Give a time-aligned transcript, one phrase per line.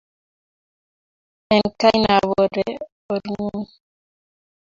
[1.57, 2.63] Enkai nabore
[3.13, 3.67] orngur